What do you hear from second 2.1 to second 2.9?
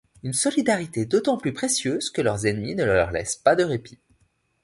leurs ennemis ne